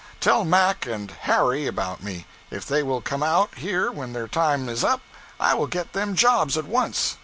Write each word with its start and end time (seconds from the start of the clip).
tell 0.19 0.43
Mack 0.43 0.87
and 0.87 1.11
Harry 1.11 1.67
about 1.67 2.01
me, 2.01 2.25
if 2.49 2.65
they 2.65 2.81
will 2.81 3.01
come 3.01 3.21
out 3.21 3.53
here 3.59 3.91
when 3.91 4.13
their 4.13 4.27
time 4.27 4.67
is 4.67 4.83
up 4.83 5.01
i 5.39 5.53
will 5.53 5.67
get 5.67 5.93
them 5.93 6.15
jobs 6.15 6.57
at 6.57 6.65
once. 6.65 7.17